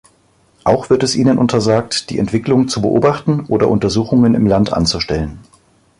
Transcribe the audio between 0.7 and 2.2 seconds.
wird es ihnen untersagt, die